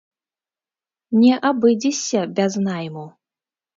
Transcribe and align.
Не 1.19 1.33
абыдзешся 1.51 2.21
без 2.41 2.53
найму. 2.67 3.05